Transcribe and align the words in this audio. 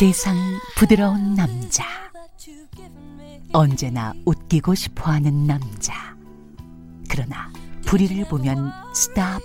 세상 0.00 0.34
부드러운 0.76 1.34
남자. 1.34 1.84
언제나 3.52 4.14
웃기고 4.24 4.74
싶어 4.74 5.10
하는 5.10 5.46
남자. 5.46 6.16
그러나 7.06 7.52
불의를 7.84 8.24
보면 8.24 8.72
스탑. 8.94 9.42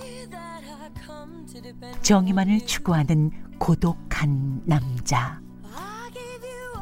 정의만을 2.02 2.66
추구하는 2.66 3.32
고독한 3.60 4.62
남자. 4.64 5.42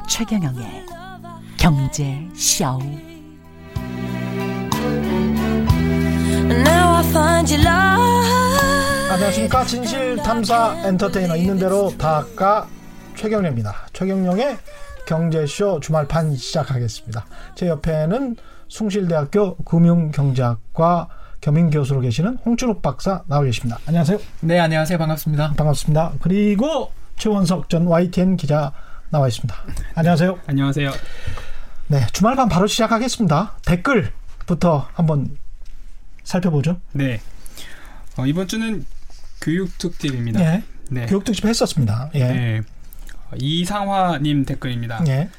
최경영의 0.08 0.86
경제 1.58 2.30
쇼. 2.36 2.80
안녕하십니까 9.10 9.66
진실 9.66 10.18
탐사 10.18 10.80
엔터테이너 10.86 11.36
있는 11.38 11.58
대로 11.58 11.90
다가 11.98 12.68
최경영입니다. 13.24 13.88
최경영의 13.94 14.58
경제쇼 15.08 15.80
주말판 15.80 16.36
시작하겠습니다. 16.36 17.26
제 17.56 17.70
옆에는 17.70 18.36
숭실대학교 18.68 19.56
금융경제학과 19.64 21.08
겸임 21.40 21.70
교수로 21.70 22.02
계시는 22.02 22.40
홍준욱 22.46 22.82
박사 22.82 23.24
나와 23.28 23.44
계십니다. 23.44 23.80
안녕하세요. 23.86 24.20
네, 24.42 24.60
안녕하세요. 24.60 24.98
반갑습니다. 24.98 25.54
반갑습니다. 25.54 26.14
그리고 26.20 26.92
최원석 27.16 27.70
전 27.70 27.88
YTN 27.88 28.36
기자 28.36 28.74
나와 29.10 29.30
있습니다. 29.30 29.56
안녕하세요. 29.96 30.40
안녕하세요. 30.48 30.92
네, 31.88 32.06
주말판 32.12 32.50
바로 32.50 32.68
시작하겠습니다. 32.68 33.58
댓글부터 33.66 34.90
한번 34.94 35.38
살펴보죠. 36.26 36.82
네. 36.92 37.22
어, 38.18 38.26
이번 38.26 38.50
주는 38.50 38.86
교육 39.42 39.78
특집입니다. 39.78 40.42
예. 40.42 40.64
네. 40.90 41.06
교육 41.06 41.24
특집 41.24 41.46
했었습니다. 41.46 42.10
예. 42.16 42.28
네. 42.28 42.62
어, 43.34 43.36
이상화님 43.40 44.46
댓글입니다. 44.46 45.04
예. 45.08 45.30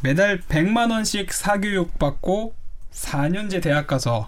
매달 0.00 0.40
100만 0.40 0.90
원씩 0.90 1.32
사교육 1.32 1.98
받고 1.98 2.54
4년제 2.92 3.62
대학 3.62 3.86
가서 3.86 4.26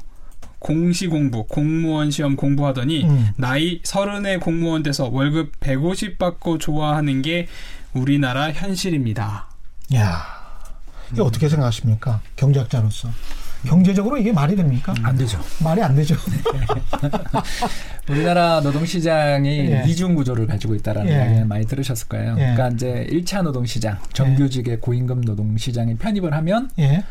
공시 0.58 1.06
공부, 1.06 1.44
공무원 1.44 2.10
시험 2.10 2.36
공부하더니 2.36 3.04
음. 3.04 3.28
나이 3.36 3.80
서른의 3.84 4.40
공무원 4.40 4.82
돼서 4.82 5.08
월급 5.08 5.52
150 5.60 6.18
받고 6.18 6.58
좋아하는 6.58 7.22
게 7.22 7.46
우리나라 7.92 8.50
현실입니다. 8.52 9.48
야, 9.94 10.22
이게 11.12 11.22
어떻게 11.22 11.48
생각하십니까? 11.48 12.20
경제학자로서. 12.36 13.08
경제적으로 13.68 14.16
이게 14.16 14.32
말이 14.32 14.56
됩니까? 14.56 14.94
안 15.02 15.16
되죠. 15.16 15.38
말이 15.62 15.82
안 15.82 15.94
되죠. 15.94 16.16
우리나라 18.08 18.60
노동시장이 18.60 19.48
예. 19.70 19.84
이중 19.86 20.14
구조를 20.14 20.46
가지고 20.46 20.74
있다라는 20.74 21.10
예. 21.10 21.14
이야기는 21.16 21.48
많이 21.48 21.66
들으셨을 21.66 22.08
거예요. 22.08 22.32
예. 22.38 22.54
그러니까 22.54 22.68
이제 22.70 23.06
1차 23.10 23.42
노동시장, 23.42 23.98
정규직의 24.14 24.80
고임금 24.80 25.20
노동시장에 25.20 25.96
편입을 25.96 26.32
하면 26.32 26.70
예, 26.78 27.04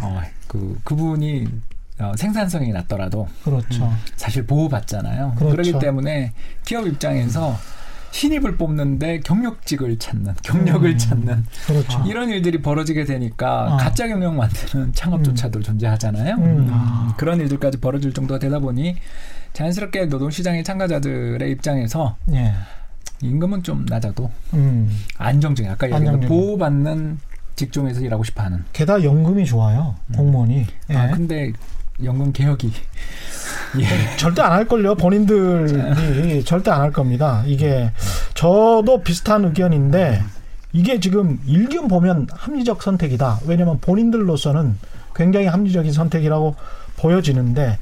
어, 0.00 0.22
그 0.48 0.80
그분이 0.84 1.46
어, 1.98 2.12
생산성이 2.16 2.72
낮더라도 2.72 3.28
그렇죠. 3.44 3.92
사실 4.16 4.46
보호받잖아요. 4.46 5.34
그렇죠. 5.36 5.56
그렇기 5.56 5.78
때문에 5.78 6.32
기업 6.64 6.86
입장에서 6.86 7.58
신입을 8.12 8.56
뽑는데 8.56 9.20
경력직을 9.20 9.98
찾는, 9.98 10.34
경력을 10.42 10.88
음. 10.88 10.98
찾는 10.98 11.44
그렇죠. 11.66 12.02
이런 12.06 12.28
일들이 12.28 12.60
벌어지게 12.60 13.04
되니까 13.04 13.74
어. 13.74 13.76
가짜 13.76 14.08
경력 14.08 14.34
만드는 14.34 14.92
창업조차도 14.92 15.60
존재하잖아요. 15.62 16.34
음. 16.36 16.42
음, 16.68 17.10
그런 17.16 17.40
일들까지 17.40 17.78
벌어질 17.78 18.12
정도가 18.12 18.38
되다 18.38 18.58
보니 18.58 18.96
자연스럽게 19.52 20.06
노동시장의 20.06 20.64
참가자들의 20.64 21.50
입장에서 21.50 22.16
예, 22.32 22.52
임금은 23.22 23.62
좀 23.62 23.86
낮아도 23.88 24.30
음. 24.54 24.90
안정적인 25.18 25.70
아까 25.70 25.86
얘기한 25.86 26.02
안정적인. 26.06 26.28
보호받는 26.28 27.18
직종에서 27.56 28.00
일하고 28.00 28.24
싶어하는. 28.24 28.64
게다가 28.72 29.04
연금이 29.04 29.44
좋아요. 29.44 29.94
공무원이. 30.14 30.66
예. 30.90 30.94
아 30.96 31.10
근데 31.10 31.52
연금 32.04 32.32
개혁이 32.32 32.72
예. 33.78 34.16
절대 34.16 34.42
안 34.42 34.52
할 34.52 34.64
걸요. 34.66 34.94
본인들이 34.94 36.44
절대 36.44 36.70
안 36.70 36.80
할 36.80 36.92
겁니다. 36.92 37.42
이게 37.46 37.92
저도 38.34 39.02
비슷한 39.02 39.44
의견인데 39.44 40.22
이게 40.72 40.98
지금 41.00 41.38
일견 41.46 41.88
보면 41.88 42.26
합리적 42.32 42.82
선택이다. 42.82 43.40
왜냐하면 43.46 43.78
본인들로서는 43.80 44.76
굉장히 45.14 45.46
합리적인 45.46 45.92
선택이라고 45.92 46.54
보여지는데 46.96 47.78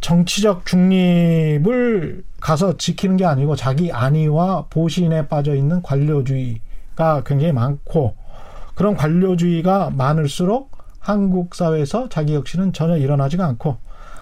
정치적 0.00 0.66
중립을 0.66 2.22
가서 2.40 2.76
지키는 2.76 3.16
게 3.16 3.24
아니고 3.24 3.56
자기 3.56 3.90
안위와 3.92 4.66
보신에 4.70 5.26
빠져 5.28 5.54
있는 5.54 5.82
관료주의가 5.82 7.22
굉장히 7.24 7.52
많고 7.52 8.14
그런 8.74 8.94
관료주의가 8.94 9.90
많을수록 9.94 10.75
한국 11.06 11.54
사회에서 11.54 12.08
자기 12.08 12.34
혁신은 12.34 12.72
전혀 12.72 12.96
일어나지가 12.96 13.46
않고 13.46 13.76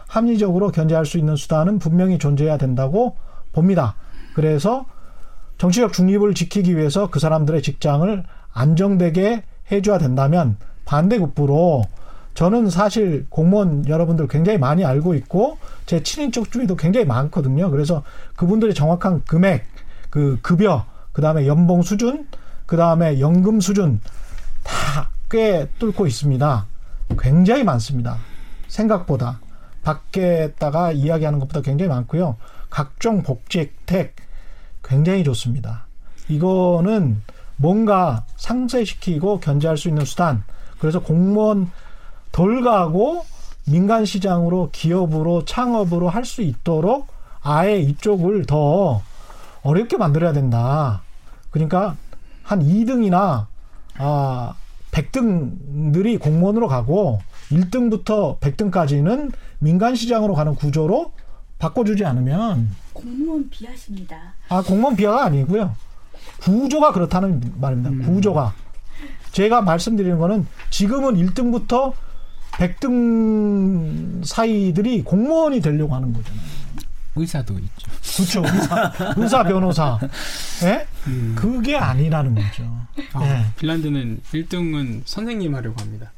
합리적으로 0.06 0.70
견제할 0.70 1.06
수 1.06 1.16
있는 1.16 1.34
수단은 1.34 1.78
분명히 1.78 2.18
존재해야 2.18 2.58
된다고 2.58 3.16
봅니다. 3.52 3.96
그래서 4.34 4.84
정치적 5.56 5.94
중립을 5.94 6.34
지키기 6.34 6.76
위해서 6.76 7.08
그 7.08 7.20
사람들의 7.20 7.62
직장을 7.62 8.24
안정되게 8.52 9.44
해줘야 9.72 9.96
된다면 9.96 10.58
반대급부로 10.84 11.84
저는 12.34 12.68
사실 12.68 13.26
공무원 13.30 13.88
여러분들 13.88 14.28
굉장히 14.28 14.58
많이 14.58 14.84
알고 14.84 15.14
있고 15.14 15.56
제 15.86 16.02
친인척 16.02 16.50
중에도 16.52 16.76
굉장히 16.76 17.06
많거든요. 17.06 17.70
그래서 17.70 18.02
그분들의 18.36 18.74
정확한 18.74 19.22
금액, 19.26 19.64
그 20.10 20.38
급여, 20.42 20.84
그 21.12 21.22
다음에 21.22 21.46
연봉 21.46 21.80
수준, 21.80 22.26
그 22.66 22.76
다음에 22.76 23.20
연금 23.20 23.60
수준 23.60 24.00
다 24.62 25.14
꽤 25.34 25.68
뚫고 25.80 26.06
있습니다. 26.06 26.66
굉장히 27.18 27.64
많습니다. 27.64 28.18
생각보다 28.68 29.40
밖에다가 29.82 30.92
이야기하는 30.92 31.38
것보다 31.38 31.60
굉장히 31.60 31.88
많고요. 31.88 32.36
각종 32.70 33.22
복지 33.22 33.60
혜택 33.60 34.16
굉장히 34.82 35.22
좋습니다. 35.24 35.86
이거는 36.28 37.22
뭔가 37.56 38.24
상쇄시키고 38.36 39.40
견제할 39.40 39.76
수 39.76 39.88
있는 39.88 40.04
수단. 40.04 40.42
그래서 40.78 41.00
공무원 41.00 41.70
덜 42.32 42.62
가고 42.62 43.24
민간 43.66 44.04
시장으로 44.04 44.70
기업으로 44.72 45.44
창업으로 45.44 46.08
할 46.08 46.24
수 46.24 46.42
있도록 46.42 47.08
아예 47.42 47.78
이쪽을 47.78 48.46
더 48.46 49.02
어렵게 49.62 49.96
만들어야 49.96 50.32
된다. 50.32 51.02
그러니까 51.50 51.96
한 52.42 52.62
2등이나 52.62 53.46
아 53.98 54.54
100등들이 54.94 56.20
공무원으로 56.20 56.68
가고 56.68 57.20
1등부터 57.50 58.38
100등까지는 58.38 59.32
민간 59.58 59.94
시장으로 59.96 60.34
가는 60.34 60.54
구조로 60.54 61.12
바꿔주지 61.58 62.04
않으면 62.04 62.70
공무원 62.92 63.48
비하십니다. 63.50 64.34
아 64.48 64.62
공무원 64.62 64.96
비하가 64.96 65.24
아니고요. 65.24 65.74
구조가 66.40 66.92
그렇다는 66.92 67.40
말입니다. 67.56 68.06
구조가 68.06 68.54
제가 69.32 69.62
말씀드리는 69.62 70.16
거는 70.18 70.46
지금은 70.70 71.14
1등부터 71.14 71.92
100등 72.52 74.24
사이들이 74.24 75.02
공무원이 75.02 75.60
되려고 75.60 75.94
하는 75.94 76.12
거잖아요. 76.12 76.44
의사도 77.16 77.54
있죠. 77.54 77.90
그렇죠. 78.16 78.42
의사, 78.44 78.92
의사 79.16 79.42
변호사. 79.42 79.98
예? 80.64 80.86
그게 81.34 81.76
아니라는 81.76 82.34
거죠. 82.34 82.64
아, 83.12 83.24
예. 83.24 83.44
핀란드는 83.56 84.20
1등은 84.32 85.02
선생님 85.04 85.54
하려고 85.54 85.80
합니다. 85.80 86.12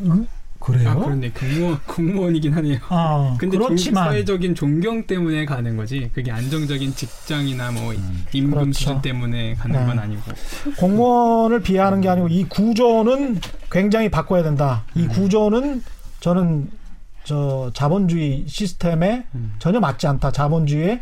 음? 0.00 0.26
그래요? 0.60 0.90
아, 0.90 0.94
그런데 0.94 1.30
공무원, 1.30 1.78
공무원 1.86 2.36
이긴 2.36 2.52
하네요. 2.52 2.78
아, 2.90 3.34
근데 3.40 3.56
종, 3.56 3.66
그렇지만 3.66 4.04
사회적인 4.04 4.54
존경 4.54 5.06
때문에 5.06 5.46
가는 5.46 5.74
거지. 5.76 6.10
그게 6.12 6.30
안정적인 6.30 6.94
직장이나 6.94 7.72
뭐 7.72 7.94
임금 8.32 8.50
그렇죠. 8.50 8.72
수준 8.72 9.00
때문에 9.02 9.54
가는 9.54 9.80
네. 9.80 9.86
건 9.86 9.98
아니고. 9.98 10.22
공무원을 10.76 11.62
비하하는 11.62 12.02
게 12.02 12.10
아니고 12.10 12.28
이 12.28 12.44
구조는 12.44 13.40
굉장히 13.70 14.10
바꿔야 14.10 14.42
된다. 14.42 14.84
이 14.94 15.06
구조는 15.08 15.82
저는 16.20 16.70
저 17.24 17.70
자본주의 17.74 18.44
시스템에 18.46 19.24
음. 19.34 19.54
전혀 19.58 19.80
맞지 19.80 20.06
않다. 20.06 20.30
자본주의에 20.30 21.00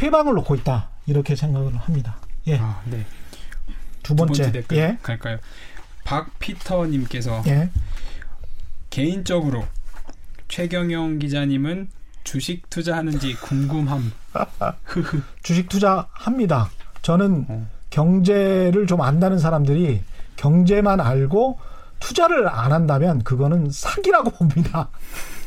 회방을 0.00 0.32
놓고 0.34 0.54
있다. 0.54 0.88
이렇게 1.06 1.36
생각을 1.36 1.76
합니다. 1.76 2.16
예. 2.46 2.58
아, 2.58 2.80
네. 2.86 3.04
두두 4.02 4.16
번째. 4.16 4.42
번째 4.42 4.52
댓글 4.60 4.76
예. 4.76 4.98
갈까요? 5.02 5.38
박피터님께서 6.04 7.42
예. 7.46 7.70
개인적으로 8.90 9.64
최경영 10.48 11.18
기자님은 11.18 11.88
주식 12.24 12.68
투자하는지 12.70 13.34
궁금함. 13.36 14.12
주식 15.42 15.68
투자합니다. 15.68 16.70
저는 17.02 17.46
어. 17.48 17.66
경제를 17.90 18.86
좀 18.86 19.00
안다는 19.00 19.38
사람들이 19.38 20.02
경제만 20.36 21.00
알고 21.00 21.58
투자를 22.00 22.48
안 22.48 22.72
한다면 22.72 23.22
그거는 23.22 23.70
사기라고 23.70 24.30
봅니다. 24.36 24.88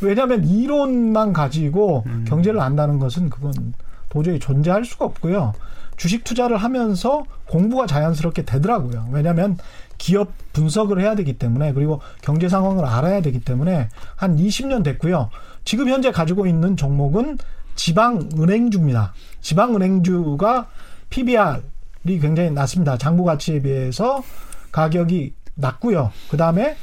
왜냐하면 0.01 0.45
이론만 0.45 1.33
가지고 1.33 2.03
음. 2.07 2.25
경제를 2.27 2.59
안다는 2.59 2.99
것은 2.99 3.29
그건 3.29 3.73
도저히 4.15 4.39
존재할 4.39 4.85
수가 4.85 5.03
없고요. 5.03 5.51
주식 5.97 6.23
투자를 6.23 6.55
하면서 6.55 7.25
공부가 7.49 7.85
자연스럽게 7.85 8.43
되더라고요. 8.43 9.09
왜냐하면 9.11 9.57
기업 9.97 10.29
분석을 10.53 11.01
해야 11.01 11.15
되기 11.15 11.33
때문에 11.33 11.73
그리고 11.73 11.99
경제 12.21 12.47
상황을 12.47 12.85
알아야 12.85 13.21
되기 13.21 13.41
때문에 13.41 13.89
한 14.15 14.37
20년 14.37 14.85
됐고요. 14.85 15.29
지금 15.65 15.89
현재 15.89 16.11
가지고 16.11 16.47
있는 16.47 16.77
종목은 16.77 17.39
지방은행주입니다. 17.75 19.13
지방은행주가 19.41 20.67
PBR이 21.09 22.19
굉장히 22.21 22.51
낮습니다. 22.51 22.97
장부 22.97 23.25
가치에 23.25 23.61
비해서 23.61 24.23
가격이 24.71 25.33
낮고요. 25.55 26.11
그 26.29 26.37
다음에 26.37 26.77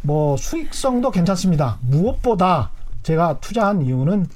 뭐 0.00 0.38
수익성도 0.38 1.10
괜찮습니다. 1.10 1.78
무엇보다 1.82 2.70
제가 3.02 3.40
투자한 3.40 3.82
이유는 3.82 4.26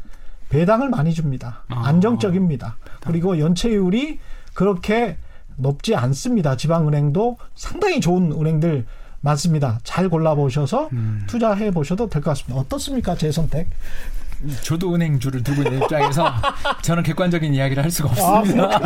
배당을 0.48 0.88
많이 0.90 1.12
줍니다. 1.12 1.62
아. 1.68 1.86
안정적입니다. 1.86 2.76
그리고 3.00 3.38
연체율이 3.38 4.18
그렇게 4.54 5.16
높지 5.56 5.94
않습니다. 5.94 6.56
지방은행도 6.56 7.38
상당히 7.54 8.00
좋은 8.00 8.32
은행들 8.32 8.86
많습니다. 9.20 9.80
잘 9.82 10.08
골라보셔서 10.08 10.88
음. 10.92 11.24
투자해 11.26 11.70
보셔도 11.72 12.08
될 12.08 12.22
것 12.22 12.30
같습니다. 12.30 12.60
어떻습니까? 12.60 13.16
제 13.16 13.32
선택. 13.32 13.68
저도 14.62 14.94
은행주를 14.94 15.42
두고 15.42 15.62
있는 15.62 15.82
입장에서 15.82 16.32
저는 16.82 17.02
객관적인 17.02 17.54
이야기를 17.54 17.82
할 17.82 17.90
수가 17.90 18.10
없습니다. 18.10 18.80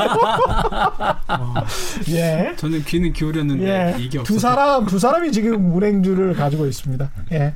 예. 2.11 2.55
저는 2.57 2.85
귀는 2.85 3.13
기울였는데 3.13 3.65
예. 3.65 3.97
이게 3.99 4.19
없어서 4.19 4.35
두 4.35 4.41
사람, 4.41 4.87
두 4.87 4.99
사람이 4.99 5.33
지금 5.33 5.77
은행주를 5.77 6.35
가지고 6.35 6.67
있습니다. 6.67 7.11
예. 7.33 7.55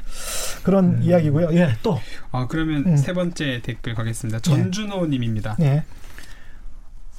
그런 0.63 1.03
이야기고요. 1.03 1.55
예, 1.55 1.77
또. 1.83 2.01
아 2.33 2.47
그러면 2.49 2.85
음. 2.87 2.97
세 2.97 3.13
번째 3.13 3.61
댓글 3.63 3.95
가겠습니다. 3.95 4.41
전준호님입니다. 4.41 5.57
예. 5.61 5.85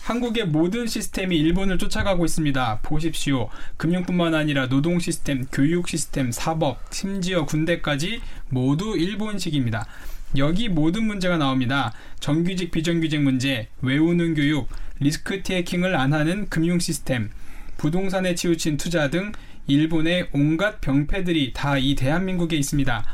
한국의 0.05 0.45
모든 0.45 0.85
시스템이 0.85 1.35
일본을 1.35 1.79
쫓아가고 1.79 2.25
있습니다. 2.25 2.79
보십시오. 2.83 3.49
금융뿐만 3.77 4.35
아니라 4.35 4.69
노동 4.69 4.99
시스템, 4.99 5.45
교육 5.51 5.87
시스템, 5.87 6.31
사법, 6.31 6.77
심지어 6.91 7.45
군대까지 7.45 8.21
모두 8.49 8.95
일본식입니다. 8.95 9.87
여기 10.37 10.69
모든 10.69 11.05
문제가 11.05 11.37
나옵니다. 11.37 11.93
정규직 12.19 12.71
비정규직 12.71 13.21
문제, 13.21 13.67
외우는 13.81 14.33
교육, 14.35 14.67
리스크 14.99 15.43
테이킹을 15.43 15.95
안 15.95 16.13
하는 16.13 16.47
금융 16.49 16.79
시스템, 16.79 17.29
부동산에 17.77 18.35
치우친 18.35 18.77
투자 18.77 19.09
등 19.09 19.31
일본의 19.67 20.29
온갖 20.33 20.79
병폐들이 20.81 21.53
다 21.53 21.77
이 21.77 21.95
대한민국에 21.95 22.55
있습니다. 22.55 23.05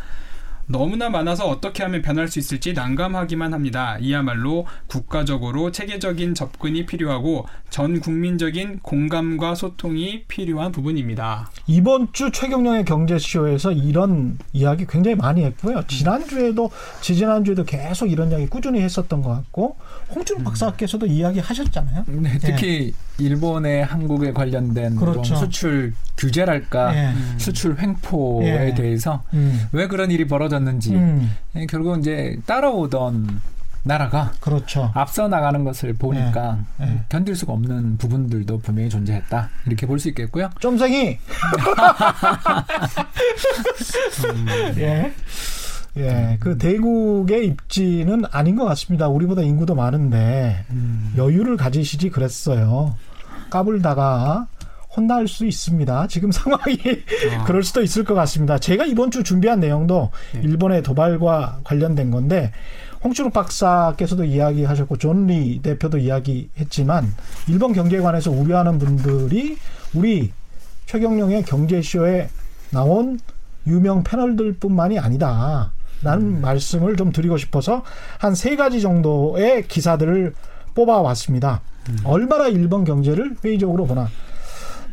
너무나 0.68 1.10
많아서 1.10 1.48
어떻게 1.48 1.84
하면 1.84 2.02
변할 2.02 2.28
수 2.28 2.40
있을지 2.40 2.74
난감하기만 2.74 3.54
합니다. 3.54 3.98
이야말로 4.00 4.66
국가적으로 4.88 5.72
체계적인 5.72 6.36
접근이 6.36 6.86
필요하고 6.86 7.46
전 7.70 8.00
국민적인 8.00 8.80
공감과 8.80 9.56
소통이 9.56 10.26
필요한 10.28 10.72
부분입니다. 10.72 11.50
이번 11.68 12.12
주 12.14 12.32
최경영의 12.32 12.86
경제쇼에서 12.86 13.72
이런 13.72 14.38
이야기 14.54 14.86
굉장히 14.88 15.16
많이 15.16 15.44
했고요. 15.44 15.84
지난주에도, 15.88 16.70
지지난주에도 17.02 17.64
계속 17.64 18.12
이런 18.12 18.32
이야기 18.32 18.48
꾸준히 18.48 18.82
했었던 18.82 19.22
것 19.22 19.30
같고, 19.30 19.78
홍준호 20.14 20.44
박사께서도 20.44 21.06
이야기 21.06 21.40
하셨잖아요. 21.40 22.06
네, 22.08 22.38
특히 22.40 22.94
일본의 23.18 23.86
한국에 23.86 24.34
관련된 24.34 24.96
그렇죠. 24.96 25.22
좀 25.22 25.38
수출 25.38 25.94
규제랄까 26.18 26.96
예. 26.96 27.14
수출 27.38 27.78
횡포에 27.80 28.70
예. 28.70 28.76
대해서 28.76 29.24
음. 29.34 29.68
왜 29.72 29.88
그런 29.88 30.12
일이 30.12 30.28
벌어 30.28 30.50
졌는지 30.52 30.94
음. 30.96 31.32
예, 31.56 31.66
결국 31.66 31.98
이제 32.00 32.38
따라오던 32.46 33.42
나라가 33.84 34.32
그렇죠. 34.40 34.92
앞서 34.94 35.28
나가는 35.28 35.64
것을 35.64 35.94
보니까 35.94 36.60
예, 36.82 36.86
예. 36.86 37.02
견딜 37.10 37.36
수가 37.36 37.54
없는 37.54 37.98
부분들도 37.98 38.60
분명히 38.60 38.90
존재했다 38.90 39.50
이렇게 39.66 39.88
볼 39.88 39.98
수 39.98 40.10
있겠고요. 40.10 40.52
쫌생이. 40.60 41.18
예. 44.78 45.12
예, 45.98 46.38
그 46.40 46.58
대국의 46.58 47.48
입지는 47.48 48.24
아닌 48.32 48.56
것 48.56 48.64
같습니다. 48.66 49.10
우리보다 49.10 49.42
인구도 49.42 49.76
많은데 49.76 50.64
여유를 51.18 51.58
가지시지 51.58 52.10
그랬어요. 52.10 52.96
까불다가 53.50 54.48
혼날 54.96 55.28
수 55.28 55.46
있습니다. 55.46 56.08
지금 56.08 56.32
상황이 56.34 56.78
아. 57.40 57.44
그럴 57.46 57.64
수도 57.64 57.82
있을 57.82 58.04
것 58.04 58.14
같습니다. 58.14 58.58
제가 58.58 58.86
이번 58.86 59.12
주 59.12 59.24
준비한 59.24 59.60
내용도 59.60 60.12
네. 60.34 60.42
일본의 60.44 60.84
도발과 60.84 61.60
관련된 61.64 62.12
건데 62.12 62.52
홍준욱 63.04 63.34
박사께서도 63.34 64.26
이야기하셨고 64.26 64.98
존리 64.98 65.60
대표도 65.62 65.98
이야기했지만 65.98 67.12
일본 67.48 67.74
경제에 67.74 68.00
관해서 68.00 68.30
우려하는 68.32 68.78
분들이 68.80 69.58
우리 69.94 70.32
최경영의 70.86 71.44
경제쇼에 71.44 72.30
나온 72.72 73.20
유명 73.68 74.04
패널들뿐만이 74.04 75.00
아니다. 75.00 75.72
라는 76.04 76.42
말씀을 76.42 76.96
좀 76.96 77.12
드리고 77.12 77.38
싶어서 77.38 77.84
한 78.18 78.34
세 78.34 78.56
가지 78.56 78.82
정도의 78.82 79.68
기사들을 79.68 80.34
뽑아왔습니다. 80.74 81.62
얼마나 82.04 82.48
일본 82.48 82.84
경제를 82.86 83.36
회의적으로 83.44 83.86
보나. 83.86 84.10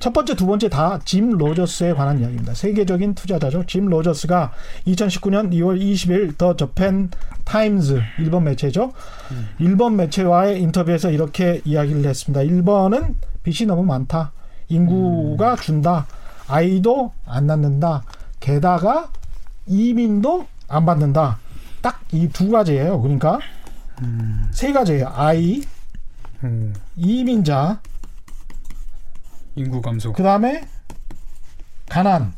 첫 0.00 0.12
번째, 0.12 0.34
두 0.36 0.46
번째 0.46 0.68
다 0.68 0.98
짐 1.04 1.30
로저스에 1.38 1.92
관한 1.94 2.20
이야기입니다. 2.20 2.54
세계적인 2.54 3.14
투자자죠. 3.14 3.64
짐 3.66 3.86
로저스가 3.86 4.52
2019년 4.86 5.50
2월 5.52 5.80
20일 5.80 6.38
The 6.38 6.54
Japan 6.56 7.10
Times 7.44 8.00
일본 8.18 8.44
매체죠. 8.44 8.92
일본 9.58 9.96
매체와의 9.96 10.60
인터뷰에서 10.62 11.10
이렇게 11.10 11.60
이야기를 11.64 12.04
했습니다. 12.06 12.42
일본은 12.42 13.16
빚이 13.42 13.66
너무 13.66 13.82
많다. 13.84 14.32
인구가 14.68 15.56
준다. 15.56 16.06
아이도 16.46 17.12
안 17.26 17.46
낳는다. 17.46 18.02
게다가 18.40 19.10
이민도 19.66 20.46
안 20.68 20.86
받는다. 20.86 21.38
딱 21.82 22.00
이 22.12 22.28
두 22.28 22.50
가지예요. 22.50 23.00
그러니까 23.02 23.38
세 24.52 24.72
가지예요. 24.72 25.10
아이, 25.14 25.60
음, 26.44 26.72
이민자, 26.96 27.80
인구 29.58 29.82
감소. 29.82 30.12
그 30.12 30.22
다음에 30.22 30.66
가난. 31.88 32.32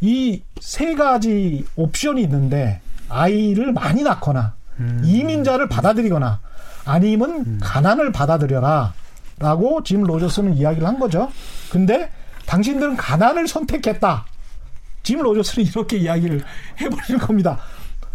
이세 0.00 0.94
가지 0.94 1.66
옵션이 1.76 2.22
있는데 2.22 2.80
아이를 3.08 3.72
많이 3.72 4.02
낳거나 4.02 4.54
음. 4.80 5.00
이민자를 5.04 5.68
받아들이거나 5.68 6.40
아니면 6.84 7.58
가난을 7.60 8.12
받아들여라 8.12 8.92
라고 9.38 9.82
짐 9.82 10.02
로저스는 10.04 10.56
이야기를 10.56 10.86
한 10.86 10.98
거죠. 10.98 11.30
근데 11.70 12.10
당신들은 12.46 12.96
가난을 12.96 13.48
선택했다. 13.48 14.26
짐 15.02 15.20
로저스는 15.20 15.66
이렇게 15.66 15.96
이야기를 15.98 16.42
해버리는 16.80 17.18
겁니다. 17.18 17.58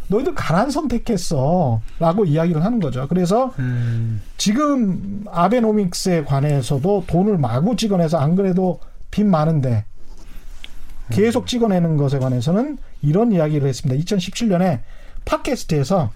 너희들 0.10 0.36
가난 0.36 0.70
선택했어. 0.72 1.82
라고 2.00 2.25
이야기를 2.25 2.63
하는 2.63 2.80
거죠. 2.80 3.08
그래서 3.08 3.54
음, 3.60 4.22
지금 4.38 5.24
아베노믹스에 5.32 6.25
관해서도 6.25 7.06
돈을 7.08 7.38
마구 7.38 7.75
찍어내서 7.75 8.18
안 8.18 8.36
그래도 8.36 8.80
빚 9.12 9.24
많은데 9.24 9.86
계속 11.12 11.48
찍어내는 11.48 11.98
것에 11.98 12.20
관해서는 12.20 12.78
이런 13.01 13.32
이야기를 13.32 13.68
했습니다. 13.68 14.04
2017년에 14.04 14.82
팟캐스트에서 15.25 16.12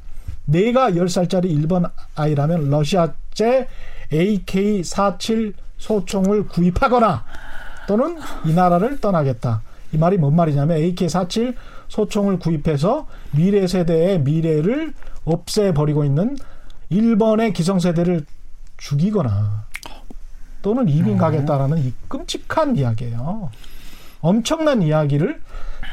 내가 0.45 0.91
10살짜리 0.91 1.45
일본 1.45 1.85
아이라면 2.15 2.69
러시아제 2.69 3.67
AK-47 4.11 5.53
소총을 5.77 6.47
구입하거나 6.47 7.25
또는 7.87 8.17
이 8.45 8.53
나라를 8.53 8.99
떠나겠다. 8.99 9.61
이 9.91 9.97
말이 9.97 10.17
뭔 10.17 10.35
말이냐면 10.35 10.77
AK-47 10.77 11.55
소총을 11.93 12.39
구입해서 12.39 13.05
미래 13.31 13.67
세대의 13.67 14.21
미래를 14.21 14.95
없애버리고 15.25 16.03
있는 16.03 16.35
일본의 16.89 17.53
기성세대를 17.53 18.25
죽이거나 18.77 19.67
또는 20.63 20.89
이민 20.89 21.17
가겠다라는 21.17 21.77
이 21.77 21.93
끔찍한 22.07 22.77
이야기예요. 22.77 23.51
엄청난 24.21 24.81
이야기를 24.81 25.39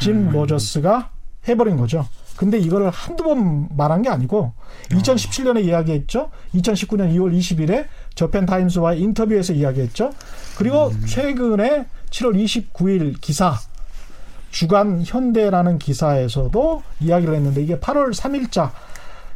짐 0.00 0.30
로저스가 0.30 1.10
해버린 1.48 1.76
거죠. 1.76 2.06
근데 2.36 2.58
이거를 2.58 2.88
한두 2.88 3.22
번 3.22 3.68
말한 3.76 4.00
게 4.00 4.08
아니고 4.08 4.54
2017년에 4.88 5.62
이야기했죠. 5.66 6.30
2019년 6.54 7.14
2월 7.14 7.36
20일에 7.36 7.86
저펜 8.14 8.46
타임스와의 8.46 9.02
인터뷰에서 9.02 9.52
이야기했죠. 9.52 10.12
그리고 10.56 10.90
최근에 11.06 11.86
7월 12.08 12.42
29일 12.42 13.20
기사 13.20 13.58
주간 14.50 15.02
현대라는 15.04 15.78
기사에서도 15.78 16.82
이야기를 17.00 17.34
했는데 17.34 17.62
이게 17.62 17.78
8월 17.78 18.12
3일자 18.12 18.70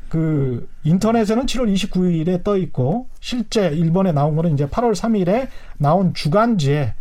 그 0.09 0.68
인터넷에는 0.85 1.47
7월 1.47 1.73
29일에 1.75 2.44
떠 2.44 2.56
있고 2.56 3.09
실제 3.21 3.68
일본에 3.68 4.12
나온 4.12 4.37
거는 4.37 4.54
이제 4.54 4.66
8월 4.66 4.94
3일에 4.94 5.49
나온 5.78 6.14
주간지에 6.14 6.94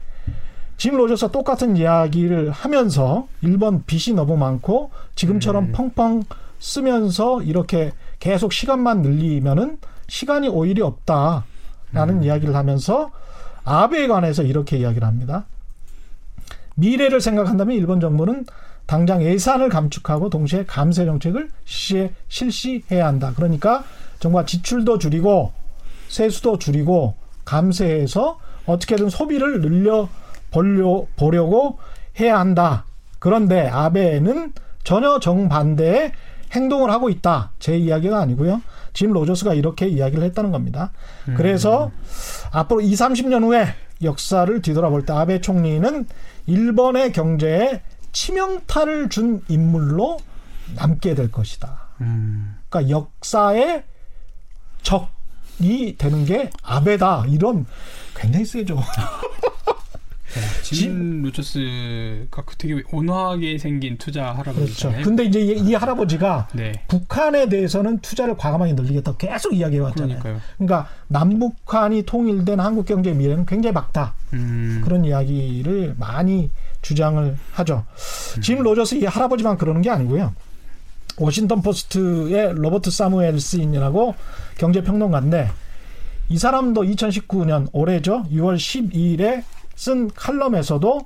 짐 0.78 0.98
로저스가 0.98 1.32
똑같은 1.32 1.78
이야기를 1.78 2.52
하면서 2.52 3.28
일본 3.42 3.84
빚이 3.86 4.14
너무 4.14 4.38
많고 4.38 4.92
지금처럼 5.16 5.72
펑펑 5.72 6.24
쓰면서 6.60 7.42
이렇게 7.44 7.92
계속 8.20 8.54
시간만 8.54 9.02
늘리면은 9.02 9.78
시간이 10.08 10.48
오히려 10.48 10.88
없다. 10.88 11.46
라는 11.92 12.24
이야기를 12.24 12.56
하면서 12.56 13.12
아베에 13.64 14.08
관해서 14.08 14.44
이렇게 14.44 14.78
이야기를 14.78 15.08
합니다. 15.08 15.46
미래를 16.76 17.22
생각한다면 17.22 17.76
일본 17.76 18.00
정부는 18.00 18.46
당장 18.86 19.24
예산을 19.24 19.70
감축하고 19.70 20.30
동시에 20.30 20.66
감세 20.66 21.06
정책을 21.06 21.50
실시해, 21.66 22.12
실시해야 22.28 23.08
한다. 23.08 23.34
그러니까 23.36 23.84
정부가 24.20 24.46
지출도 24.46 24.98
줄이고 24.98 25.54
세수도 26.10 26.60
줄이고 26.60 27.16
감세해서 27.46 28.40
어떻게든 28.66 29.10
소비를 29.10 29.62
늘려 29.62 30.10
보려, 30.52 31.06
보려고 31.18 31.80
해야 32.20 32.40
한다. 32.40 32.86
그런데 33.20 33.68
아베는 33.68 34.54
전혀 34.84 35.20
정반대의 35.20 36.12
행동을 36.52 36.92
하고 36.92 37.10
있다. 37.10 37.52
제 37.60 37.78
이야기가 37.78 38.20
아니고요. 38.20 38.62
짐 38.94 39.12
로저스가 39.12 39.56
이렇게 39.56 39.88
이야기를 39.88 40.24
했다는 40.26 40.52
겁니다. 40.52 40.92
그래서 41.36 41.92
앞으로 42.52 42.82
2, 42.82 42.94
30년 42.94 43.44
후에 43.44 43.66
역사를 44.02 44.62
뒤돌아볼 44.62 45.06
때 45.06 45.14
아베 45.14 45.42
총리는 45.42 46.08
일본의 46.46 47.14
경제에 47.14 47.82
치명타를 48.12 49.10
준 49.10 49.42
인물로 49.48 50.20
남게 50.76 51.16
될 51.16 51.32
것이다. 51.32 51.88
음. 52.02 52.58
그러니까 52.70 52.98
역사의 52.98 53.84
적이 54.82 55.96
되는 55.98 56.26
게 56.26 56.50
아베다. 56.62 57.26
이런 57.28 57.66
굉장히 58.16 58.46
세죠. 58.46 58.78
짐 60.62 61.22
로저스가 61.22 62.44
그 62.46 62.56
되게 62.58 62.82
온화하게 62.92 63.58
생긴 63.58 63.98
투자 63.98 64.34
그렇죠. 64.34 64.52
할아버지잖아요. 64.52 65.04
근데 65.04 65.24
이제 65.26 65.42
이, 65.42 65.52
이 65.52 65.74
할아버지가 65.74 66.50
네. 66.54 66.72
북한에 66.88 67.50
대해서는 67.50 68.00
투자를 68.00 68.36
과감하게 68.36 68.74
늘리겠다 68.74 69.16
계속 69.18 69.54
이야기해 69.54 69.82
왔잖아요. 69.82 70.20
그러니까요. 70.20 70.42
그러니까 70.58 70.90
남북한이 71.08 72.04
통일된 72.04 72.60
한국 72.60 72.86
경제 72.86 73.12
미래는 73.12 73.46
굉장히 73.46 73.74
밝다. 73.74 74.16
음. 74.34 74.82
그런 74.84 75.06
이야기를 75.06 75.96
많이 75.98 76.50
주장을 76.82 77.38
하죠. 77.52 77.86
짐 78.42 78.60
로저스 78.62 78.96
이 78.96 79.06
할아버지만 79.06 79.58
그러는 79.58 79.82
게 79.82 79.90
아니고요. 79.90 80.34
워싱턴 81.18 81.62
포스트의 81.62 82.54
로버트 82.56 82.90
사무엘슨이라고 82.90 84.16
경제평론가인데 84.58 85.50
이 86.30 86.38
사람도 86.38 86.82
2019년 86.84 87.68
올해죠. 87.72 88.24
6월 88.32 88.56
12일에 88.56 89.44
쓴 89.76 90.10
칼럼에서도 90.10 91.02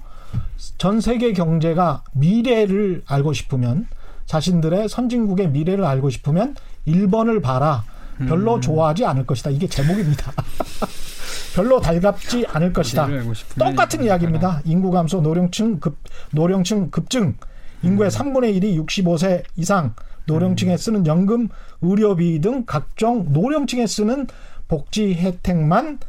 전 0.77 1.01
세계 1.01 1.33
경제가 1.33 2.03
미래를 2.13 3.03
알고 3.05 3.33
싶으면 3.33 3.87
자신들의 4.25 4.89
선진국의 4.89 5.49
미래를 5.49 5.85
알고 5.85 6.09
싶으면 6.09 6.55
일본을 6.85 7.41
봐라. 7.41 7.83
별로 8.27 8.59
좋아하지 8.59 9.05
않을 9.05 9.25
것이다. 9.25 9.51
이게 9.51 9.67
제목입니다. 9.67 10.31
별로 11.55 11.79
달갑지 11.79 12.45
않을 12.49 12.73
것이다. 12.73 13.07
똑같은 13.57 14.03
이야기입니다. 14.03 14.61
인구 14.65 14.91
감소, 14.91 15.21
노령층 15.21 15.79
급 15.79 15.97
노령층 16.31 16.89
급증, 16.89 17.35
인구의 17.83 18.09
3분의 18.09 18.59
1이 18.61 18.85
65세 18.85 19.43
이상, 19.55 19.93
노령층에 20.25 20.77
쓰는 20.77 21.05
연금, 21.07 21.49
의료비 21.81 22.41
등 22.41 22.63
각종 22.65 23.31
노령층에 23.31 23.85
쓰는 23.87 24.27
복지 24.67 25.13
혜택만 25.13 25.99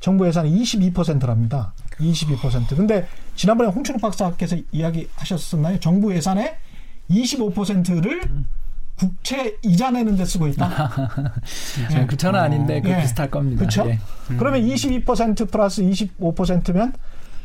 정부 0.00 0.26
예산의 0.26 0.52
22%랍니다. 0.52 1.72
22%. 1.98 2.76
근데 2.76 3.08
지난번에 3.34 3.70
홍춘욱 3.70 4.00
박사께서 4.00 4.56
이야기하셨었나요? 4.72 5.80
정부 5.80 6.14
예산의 6.14 6.56
25%를 7.10 8.22
국채 8.96 9.56
이자 9.62 9.90
내는 9.90 10.16
데 10.16 10.24
쓰고 10.24 10.48
있다. 10.48 10.90
네, 11.90 12.06
그 12.06 12.16
저는 12.16 12.40
아닌데 12.40 12.80
그 12.80 12.90
예. 12.90 13.00
비슷할 13.00 13.30
겁니다. 13.30 13.58
그렇죠? 13.60 13.88
예. 13.88 13.98
그러면 14.38 14.62
22% 14.62 15.50
플러스 15.50 15.82
25%면 15.82 16.94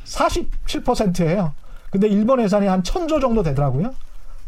47%예요. 0.05 1.53
근데 1.89 2.07
일본 2.07 2.41
예산이 2.41 2.67
한 2.67 2.83
1000조 2.83 3.19
정도 3.19 3.43
되더라고요. 3.43 3.93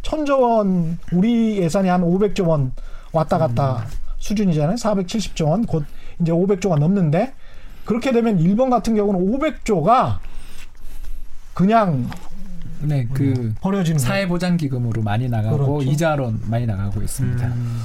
1000조 0.01 0.41
원, 0.41 0.97
우리 1.11 1.57
예산이 1.57 1.89
한 1.89 2.01
500조 2.01 2.47
원 2.47 2.71
왔다 3.11 3.37
갔다 3.37 3.85
수준이잖아요. 4.17 4.75
470조 4.75 5.49
원, 5.49 5.65
곧 5.65 5.85
이제 6.21 6.31
500조가 6.31 6.79
넘는데 6.79 7.33
그렇게 7.85 8.11
되면 8.11 8.39
일본 8.39 8.69
같은 8.69 8.95
경우는 8.95 9.19
500조가 9.19 10.17
그냥 11.53 12.09
네, 12.81 13.07
그 13.13 13.53
버려지는 13.61 13.97
거예요. 13.97 14.07
사회보장기금으로 14.07 15.01
많이 15.03 15.29
나가고 15.29 15.75
그렇죠. 15.77 15.91
이자로 15.91 16.33
많이 16.47 16.65
나가고 16.65 17.01
있습니다. 17.01 17.47
음. 17.47 17.81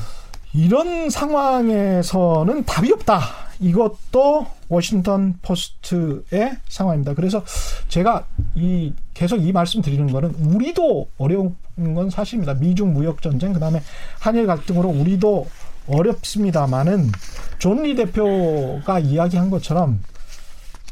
이런 0.55 1.11
상황에서는 1.11 2.65
답이 2.65 2.93
없다. 2.93 3.21
이것도 3.61 4.47
워싱턴 4.69 5.39
포스트의 5.43 6.57
상황입니다. 6.69 7.15
그래서 7.15 7.45
제가 7.89 8.27
이 8.55 8.93
계속 9.15 9.37
이 9.37 9.53
말씀 9.53 9.83
드리는 9.83 10.11
거는 10.11 10.35
우리도 10.35 11.09
어려운 11.19 11.57
건 11.77 12.11
사실입니다. 12.11 12.55
미중 12.55 12.93
무역 12.93 13.21
전쟁 13.21 13.53
그다음에 13.53 13.83
한일 14.21 14.47
갈등으로 14.47 14.89
우리도 14.89 15.47
어렵습니다만은 15.89 17.11
존리 17.59 17.95
대표가 17.95 18.99
이야기한 18.99 19.51
것처럼 19.51 20.01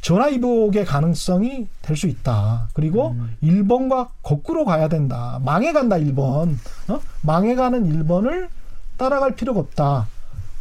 전화위복의 0.00 0.84
가능성이 0.84 1.66
될 1.82 1.96
수 1.96 2.06
있다. 2.06 2.68
그리고 2.74 3.16
일본과 3.40 4.10
거꾸로 4.22 4.64
가야 4.64 4.88
된다. 4.88 5.40
망해간다 5.44 5.96
일본. 5.98 6.58
어? 6.88 7.00
망해가는 7.22 7.86
일본을 7.86 8.48
따라갈 8.96 9.34
필요가 9.34 9.60
없다. 9.60 10.06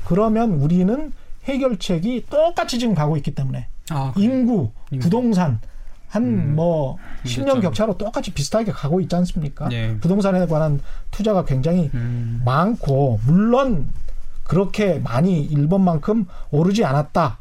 그러면 0.05 0.51
우리는 0.53 1.11
해결책이 1.45 2.25
똑같이 2.29 2.79
지금 2.79 2.95
가고 2.95 3.17
있기 3.17 3.35
때문에 3.35 3.67
아? 3.89 4.13
인구, 4.17 4.71
인구. 4.91 5.03
부동산 5.03 5.59
한 6.07 6.23
음. 6.23 6.55
뭐 6.55 6.97
10년 7.23 7.37
문제점. 7.39 7.61
격차로 7.61 7.97
똑같이 7.97 8.31
비슷하게 8.31 8.71
가고 8.71 9.01
있지 9.01 9.15
않습니까? 9.15 9.67
네. 9.69 9.97
부동산에 9.99 10.45
관한 10.47 10.79
투자가 11.11 11.43
굉장히 11.45 11.89
음. 11.93 12.41
많고 12.45 13.19
물론 13.25 13.89
그렇게 14.45 14.99
많이 14.99 15.41
일본만큼 15.41 16.25
오르지 16.51 16.85
않았다. 16.85 17.37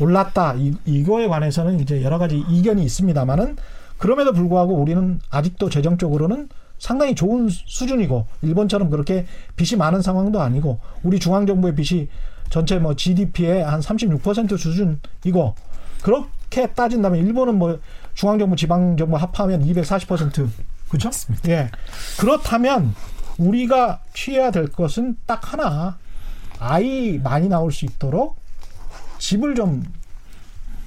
올랐다. 0.00 0.54
이, 0.54 0.74
이거에 0.84 1.26
관해서는 1.28 1.80
이제 1.80 2.02
여러 2.02 2.18
가지 2.18 2.42
이견이 2.48 2.82
있습니다만은 2.84 3.56
그럼에도 3.98 4.32
불구하고 4.32 4.74
우리는 4.74 5.20
아직도 5.30 5.70
재정적으로는 5.70 6.48
상당히 6.78 7.14
좋은 7.14 7.48
수준이고 7.48 8.26
일본처럼 8.42 8.90
그렇게 8.90 9.26
빚이 9.56 9.76
많은 9.76 10.02
상황도 10.02 10.40
아니고 10.40 10.78
우리 11.02 11.18
중앙 11.18 11.46
정부의 11.46 11.74
빚이 11.74 12.08
전체 12.50 12.78
뭐 12.78 12.94
GDP의 12.94 13.64
한 13.64 13.80
36% 13.80 14.58
수준이고 14.58 15.54
그렇게 16.02 16.66
따진다면 16.68 17.26
일본은 17.26 17.58
뭐 17.58 17.80
중앙 18.14 18.38
정부 18.38 18.56
지방 18.56 18.96
정부 18.96 19.16
합하면 19.16 19.64
240% 19.64 20.48
그렇죠? 20.88 21.10
예. 21.48 21.70
그렇다면 22.18 22.94
우리가 23.38 24.00
취해야 24.14 24.50
될 24.50 24.68
것은 24.68 25.16
딱 25.26 25.52
하나. 25.52 25.98
아이 26.58 27.18
많이 27.22 27.48
나올 27.48 27.72
수 27.72 27.84
있도록 27.84 28.36
집을 29.18 29.54
좀 29.54 29.84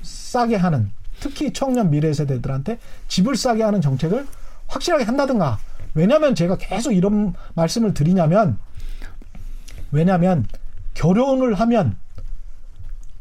싸게 0.02 0.56
하는 0.56 0.92
특히 1.20 1.52
청년 1.52 1.90
미래 1.90 2.14
세대들한테 2.14 2.80
집을 3.08 3.36
싸게 3.36 3.64
하는 3.64 3.82
정책을 3.82 4.26
확실하게 4.68 5.04
한다든가. 5.04 5.60
왜냐하면 5.94 6.36
제가 6.36 6.58
계속 6.58 6.92
이런 6.92 7.34
말씀을 7.56 7.94
드리냐면 7.94 8.60
왜냐하면 9.92 10.46
결혼을 10.94 11.56
하면 11.56 11.98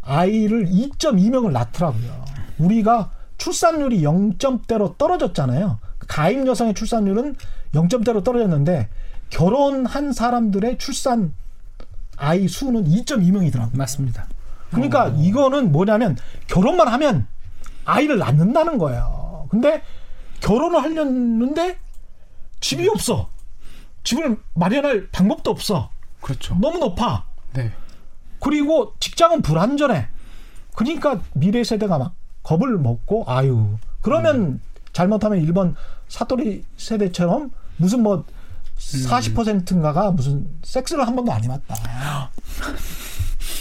아이를 0.03 0.67
2.2명을 0.67 1.51
낳더라고요. 1.53 2.25
우리가 2.59 3.11
출산율이 3.39 4.03
0점대로 4.03 4.97
떨어졌잖아요. 4.99 5.79
가임 6.07 6.47
여성의 6.47 6.75
출산율은 6.75 7.37
0점대로 7.75 8.25
떨어졌는데 8.25 8.89
결혼한 9.31 10.13
사람들의 10.13 10.79
출산 10.79 11.35
아이 12.19 12.49
수는 12.49 12.85
2.2명이더라고요. 12.85 13.77
맞습니다. 13.77 14.27
그러니까 14.71 15.09
이거는 15.17 15.73
뭐냐면 15.73 16.17
결혼만 16.47 16.89
하면 16.89 17.27
아이를 17.85 18.19
낳는다는 18.19 18.79
거예요. 18.79 19.47
근데 19.51 19.83
결혼을 20.41 20.83
하려는데 20.83 21.79
집이 22.61 22.89
없어. 22.89 23.31
집을 24.05 24.39
마련할 24.55 25.09
방법도 25.11 25.51
없어. 25.51 25.91
그렇죠. 26.21 26.55
너무 26.61 26.79
높아. 26.79 27.25
네. 27.55 27.73
그리고 28.41 28.93
직장은 29.01 29.43
불안전해. 29.43 30.09
그러니까 30.75 31.21
미래 31.35 31.65
세대가 31.65 31.99
막 31.99 32.15
겁을 32.43 32.79
먹고 32.79 33.25
아유. 33.27 33.77
그러면 34.01 34.61
잘못하면 34.93 35.41
일본 35.41 35.75
사토리 36.09 36.65
세대처럼 36.77 37.51
무슨 37.77 38.03
뭐 38.03 38.25
40%인가가 38.79 40.11
무슨 40.13 40.47
섹스를 40.63 41.07
한 41.07 41.17
번도 41.17 41.33
안 41.33 41.45
해봤다. 41.45 42.31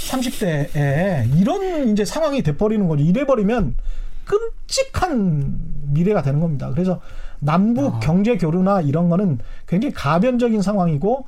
30대에 0.10 1.38
이런 1.40 1.90
이제 1.90 2.06
상황이 2.06 2.42
돼버리는 2.42 2.88
거죠. 2.88 3.04
이래버리면 3.04 3.76
끔찍한 4.26 5.60
미래가 5.88 6.22
되는 6.22 6.40
겁니다. 6.40 6.70
그래서 6.70 7.02
남북 7.40 8.00
경제 8.00 8.38
교류나 8.38 8.82
이런 8.82 9.10
거는 9.10 9.40
굉장히 9.68 9.94
가변적인 9.94 10.62
상황이고 10.62 11.26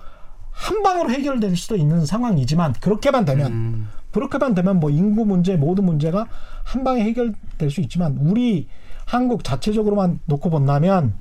한 0.51 0.83
방으로 0.83 1.09
해결될 1.11 1.55
수도 1.55 1.75
있는 1.75 2.05
상황이지만 2.05 2.73
그렇게만 2.73 3.25
되면 3.25 3.51
음. 3.51 3.89
그렇게만 4.11 4.55
되면 4.55 4.79
뭐 4.79 4.89
인구 4.89 5.25
문제 5.25 5.55
모든 5.55 5.85
문제가 5.85 6.27
한 6.63 6.83
방에 6.83 7.01
해결될 7.03 7.69
수 7.69 7.81
있지만 7.81 8.17
우리 8.19 8.67
한국 9.05 9.43
자체적으로만 9.43 10.19
놓고 10.25 10.49
본다면 10.49 11.13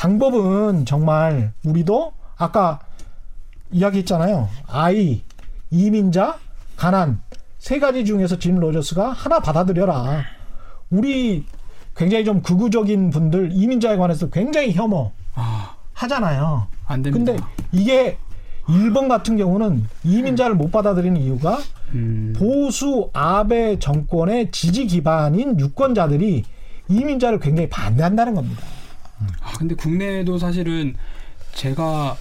방법은 0.00 0.86
정말 0.86 1.52
우리도 1.62 2.14
아까 2.38 2.80
이야기했잖아요. 3.70 4.48
아이, 4.66 5.20
이민자, 5.70 6.38
가난 6.74 7.20
세 7.58 7.78
가지 7.78 8.06
중에서 8.06 8.38
짐 8.38 8.58
로저스가 8.58 9.10
하나 9.10 9.40
받아들여라. 9.40 10.22
우리 10.88 11.44
굉장히 11.94 12.24
좀 12.24 12.40
극우적인 12.40 13.10
분들 13.10 13.50
이민자에 13.52 13.98
관해서 13.98 14.30
굉장히 14.30 14.72
혐오 14.72 15.12
아, 15.34 15.76
하잖아요. 15.92 16.66
안 16.86 17.02
됩니다. 17.02 17.32
근데 17.32 17.44
이게 17.70 18.16
일본 18.70 19.06
같은 19.06 19.36
경우는 19.36 19.84
이민자를 20.04 20.56
못 20.56 20.72
받아들이는 20.72 21.20
이유가 21.20 21.58
음, 21.92 22.32
보수 22.38 23.10
아베 23.12 23.78
정권의 23.78 24.50
지지 24.50 24.86
기반인 24.86 25.60
유권자들이 25.60 26.44
이민자를 26.88 27.38
굉장히 27.38 27.68
반대한다는 27.68 28.34
겁니다. 28.34 28.62
아, 29.40 29.52
근데 29.58 29.74
국내에도 29.74 30.38
사실은 30.38 30.94
제가 31.54 32.16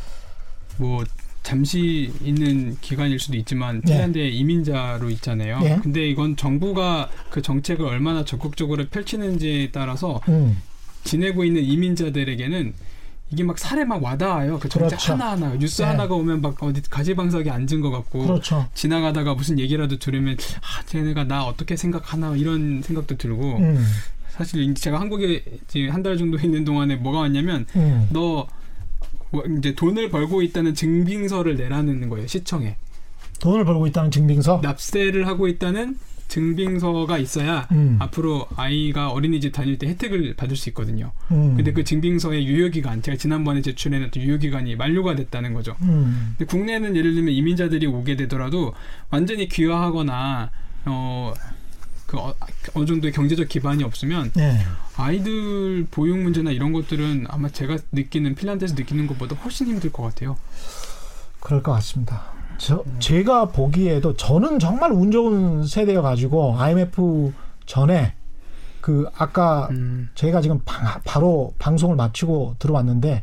뭐 0.77 1.03
잠시 1.44 2.13
있는 2.22 2.77
기간일 2.82 3.20
수도 3.20 3.38
있지만 3.38 3.82
네. 3.82 3.94
핀란드에 3.94 4.29
이민자로 4.29 5.10
있잖아요. 5.12 5.60
네. 5.60 5.79
근데 5.82 6.08
이건 6.08 6.36
정부가 6.36 7.10
그 7.29 7.41
정책을 7.41 7.86
얼마나 7.86 8.24
적극적으로 8.24 8.86
펼치는지에 8.88 9.72
따라서 9.72 10.22
음, 10.29 10.62
지내고 11.03 11.44
있는 11.46 11.63
이민자들에게는 11.63 12.74
이게 13.32 13.44
막 13.44 13.58
살에 13.60 13.84
막 13.84 14.03
와닿아요. 14.03 14.60
그 14.60 14.70
정책 14.70 14.98
그렇죠. 14.98 15.13
하나하나 15.13 15.56
뉴스 15.56 15.82
네. 15.82 15.88
하나가 15.88 16.15
오면 16.15 16.41
막 16.41 16.62
어디 16.63 16.82
가지방석에 16.82 17.50
앉은 17.50 17.82
것 17.82 17.91
같고 17.91 18.25
그렇죠. 18.25 18.68
지나가다가 18.74 19.36
무슨 19.36 19.60
얘기라도 19.60 19.98
들으면 20.00 20.36
아 20.62 20.84
쟤네가 20.86 21.25
나 21.25 21.46
어떻게 21.46 21.75
생각하나 21.75 22.36
이런 22.36 22.82
생각도 22.82 23.18
들고 23.18 23.58
음, 23.58 23.86
사실 24.39 24.74
제가 24.74 25.00
한국에 25.00 25.43
한 25.91 26.01
달 26.01 26.17
정도 26.17 26.38
있는 26.39 26.63
동안에 26.63 26.96
뭐가 26.96 27.19
왔냐면 27.19 27.65
음. 27.75 28.08
너 28.12 28.48
뭐 29.31 29.43
이제 29.60 29.75
돈을 29.75 30.10
벌고 30.10 30.41
있다는 30.41 30.74
증빙서를 30.74 31.55
내라는 31.55 32.10
거예요 32.10 32.25
시청에 32.25 32.77
돈을 33.39 33.63
벌고 33.63 33.86
있다는 33.88 34.10
증빙서. 34.12 34.60
납세를 34.63 35.27
하고 35.27 35.48
있다는 35.48 35.98
증빙서가 36.27 37.17
있어야 37.19 37.67
음, 37.72 37.98
앞으로 38.00 38.48
아이가 38.55 39.12
어린이집 39.12 39.51
다닐 39.51 39.77
때 39.77 39.88
혜택을 39.88 40.36
받을 40.36 40.55
수 40.55 40.69
있거든요. 40.69 41.12
음, 41.31 41.55
근데 41.55 41.72
그 41.74 41.84
증빙서의 41.84 42.46
유효기간 42.48 43.01
제가 43.01 43.17
지난번에 43.17 43.62
제출해놨던 43.62 44.22
유효기간이 44.24 44.75
만료가 44.75 45.15
됐다는 45.15 45.53
거죠. 45.53 45.75
음, 45.84 46.36
근데 46.38 46.46
국내는 46.50 46.96
예를 46.96 47.15
들면 47.15 47.34
이민자들이 47.34 47.86
오게 47.88 48.15
되더라도 48.15 48.74
완전히 49.12 49.48
귀화하거나 49.48 50.50
어. 50.86 51.34
그 52.10 52.18
어, 52.18 52.34
어느 52.74 52.86
정도의 52.88 53.13
경제적 53.13 53.48
기반이 53.48 53.84
없으면 53.84 54.32
네. 54.34 54.58
아이들 54.98 55.86
보육 55.92 56.18
문제나 56.18 56.50
이런 56.50 56.74
것들은 56.74 57.28
아마 57.30 57.50
제가 57.50 57.78
느끼는 57.92 58.34
핀란드에서 58.34 58.74
느끼는 58.74 59.06
것보다 59.06 59.36
훨씬 59.36 59.68
힘들 59.68 59.92
것 59.92 60.01
같아요. 60.01 60.36
그럴 61.39 61.62
것 61.62 61.72
같습니다. 61.74 62.24
저, 62.58 62.84
제가 62.98 63.50
보기에도 63.50 64.16
저는 64.18 64.58
정말 64.58 64.92
운 64.92 65.12
좋은 65.12 65.68
세대여 65.68 66.01
가지고 66.01 66.58
IMF 66.60 67.32
전에 67.68 68.16
그 68.82 69.08
아까 69.16 69.68
음, 69.70 70.10
제가 70.16 70.42
지금 70.42 70.60
방- 70.66 71.00
바로 71.06 71.54
방송을 71.60 71.96
마치고 71.96 72.56
들어왔는데 72.58 73.22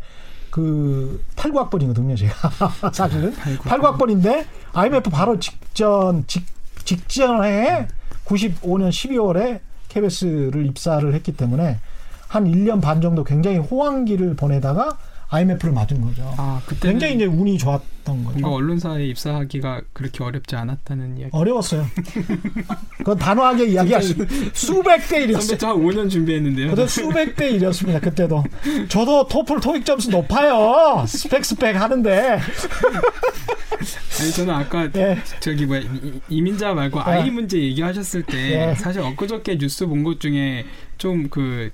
그 0.51 1.25
89학번이거든요, 1.35 2.17
제가. 2.17 2.51
사실은. 2.95 3.35
89학번인데 3.35 4.47
IMF 4.75 5.11
바로 5.11 5.41
직전 5.41 6.25
직, 6.29 6.47
직전에 6.85 7.89
95년 8.27 8.91
12월에 8.91 9.61
KBS를 9.89 10.67
입사를 10.67 11.15
했기 11.15 11.33
때문에 11.33 11.79
한 12.29 12.45
1년 12.45 12.83
반 12.83 13.01
정도 13.01 13.25
굉장히 13.25 13.59
호황기를 13.59 14.35
보내다가 14.35 14.99
IMF를 15.29 15.73
맞은 15.73 16.01
거죠. 16.03 16.23
아 16.37 16.63
그때 16.67 16.89
굉장히 16.91 17.17
이제 17.17 17.25
운이 17.25 17.59
좋았던 17.59 18.25
거죠. 18.25 18.39
뭔가 18.39 18.51
언론사에 18.51 19.05
입사하기가 19.07 19.81
그렇게 19.93 20.23
어렵지 20.23 20.55
않았다는 20.55 21.19
이야기. 21.19 21.31
어려웠어요. 21.33 21.85
그건 22.99 23.19
단호하게 23.19 23.67
이야기하시 23.67 24.15
수백 24.53 25.09
대 25.09 25.25
일이었어요. 25.25 25.59
저한 25.59 25.77
5년 25.79 26.09
준비했는데요. 26.09 26.71
그때 26.71 26.87
수백 26.87 27.35
대 27.35 27.51
일이었습니다. 27.51 27.99
그때도. 28.01 28.45
저도 28.89 29.27
토플 29.27 29.61
토익 29.61 29.85
점수 29.85 30.11
높아요. 30.11 31.05
스펙 31.09 31.45
스펙 31.45 31.75
하는데. 31.81 32.39
아니 34.21 34.31
저는 34.33 34.55
아까 34.55 34.89
예. 34.97 35.19
저기 35.41 35.65
이- 35.65 36.21
이민자 36.29 36.73
말고 36.73 36.99
예. 37.01 37.03
아이 37.03 37.31
문제 37.31 37.59
얘기하셨을 37.61 38.23
때 38.23 38.71
예. 38.71 38.75
사실 38.77 39.03
엊그저께 39.03 39.59
뉴스 39.59 39.87
본 39.87 40.03
것 40.05 40.21
중에 40.21 40.65
좀그 40.99 41.71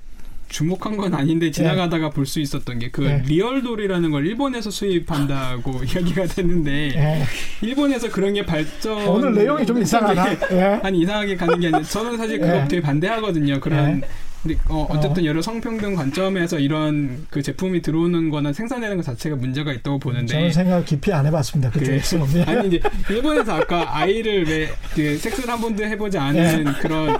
주목한 0.49 0.97
건 0.97 1.13
아닌데 1.13 1.51
지나가다가 1.51 2.09
볼 2.09 2.25
수 2.25 2.39
있었던 2.39 2.79
게그 2.79 3.05
예. 3.05 3.23
리얼돌이라는 3.27 4.11
걸 4.11 4.25
일본에서 4.27 4.71
수입한다고 4.71 5.83
이야기가 5.83 6.25
됐는데 6.25 6.71
예. 6.95 7.23
일본에서 7.61 8.09
그런 8.09 8.33
게 8.33 8.45
발전 8.45 9.07
오늘 9.07 9.33
내용이 9.33 9.65
좀 9.65 9.77
이상하다. 9.81 10.55
예. 10.55 10.79
아니 10.83 10.99
이상하게 11.01 11.35
가는 11.35 11.59
게 11.59 11.67
아니라 11.67 11.83
저는 11.83 12.17
사실 12.17 12.39
그거 12.39 12.55
예. 12.55 12.67
되게 12.67 12.81
반대하거든요. 12.81 13.59
그런 13.59 14.01
예. 14.01 14.07
근데 14.43 14.57
어, 14.67 14.85
어쨌든 14.89 15.23
여러 15.25 15.41
성평등 15.41 15.95
관점에서 15.95 16.59
이런 16.59 17.25
그 17.29 17.41
제품이 17.41 17.81
들어오는 17.81 18.29
거나 18.29 18.51
생산되는 18.53 18.97
것 18.97 19.03
자체가 19.03 19.37
문제가 19.37 19.71
있다고 19.73 19.99
보는데 19.99 20.27
저는 20.33 20.51
생각 20.51 20.85
깊이 20.85 21.11
안 21.13 21.25
해봤습니다. 21.25 21.71
그래. 21.71 21.97
그쪽에서. 21.99 22.39
예. 22.39 22.43
아니 22.43 22.67
이제 22.67 22.81
일본에서 23.09 23.53
아까 23.55 23.95
아이를 23.97 24.47
왜 24.47 24.69
그 24.93 25.17
섹스를 25.17 25.49
한 25.49 25.59
번도 25.59 25.83
해보지 25.83 26.17
않은 26.17 26.67
예. 26.67 26.71
그런 26.81 27.17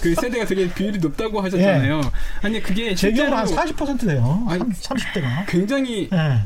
그 0.00 0.14
세대가 0.14 0.44
되게 0.46 0.72
비율이 0.72 0.98
높다고 0.98 1.40
하셨잖아요. 1.42 2.00
아니 2.42 2.62
그게 2.62 2.94
제 2.94 3.08
실제로 3.08 3.36
기억으로 3.36 3.56
한40% 3.62 4.06
돼요. 4.06 4.44
아니, 4.48 4.62
30대가. 4.62 5.46
굉장히 5.46 6.08
예. 6.12 6.40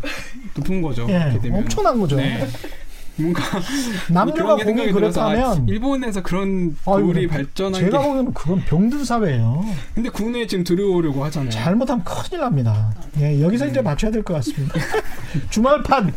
높은 0.57 0.83
거죠. 0.83 1.07
예. 1.09 1.33
엄청난 1.51 1.99
거죠. 2.01 2.17
네. 2.17 2.47
뭔가 3.17 3.43
남녀가 4.11 4.57
들어서 4.57 5.23
아, 5.23 5.29
그렇다면 5.35 5.69
일본에서 5.69 6.23
그런 6.23 6.77
아이고, 6.85 7.13
돌이 7.13 7.27
발전한 7.29 7.81
제가 7.81 7.99
게 7.99 8.05
보기에는 8.09 8.35
그건 8.35 8.61
병든 8.65 9.05
사회예요. 9.05 9.65
근데 9.95 10.09
국내에 10.09 10.47
지금 10.47 10.65
들어오려고 10.65 11.25
하잖아요. 11.25 11.51
잘못하면 11.51 12.05
큰일 12.05 12.41
납니다. 12.41 12.93
예, 13.21 13.41
여기서 13.41 13.67
이제 13.67 13.81
맞춰야 13.83 14.11
될 14.11 14.23
것 14.25 14.35
같습니다. 14.35 14.75
주말판 15.51 16.13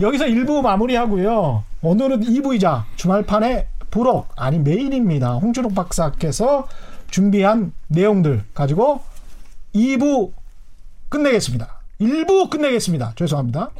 여기서 0.00 0.24
1부 0.26 0.62
마무리하고요. 0.62 1.64
오늘은 1.82 2.20
2부이자 2.22 2.84
주말판의 2.96 3.66
부록 3.90 4.28
아니 4.36 4.58
메인입니다. 4.58 5.34
홍준호 5.34 5.70
박사께서 5.70 6.68
준비한 7.10 7.72
내용들 7.88 8.44
가지고 8.54 9.00
2부 9.74 10.30
끝내겠습니다. 11.08 11.80
1부 12.00 12.48
끝내겠습니다. 12.50 13.12
죄송합니다. 13.16 13.70